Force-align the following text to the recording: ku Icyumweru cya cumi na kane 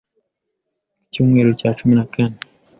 ku 0.95 1.01
Icyumweru 1.05 1.49
cya 1.59 1.69
cumi 1.77 1.93
na 1.97 2.05
kane 2.13 2.37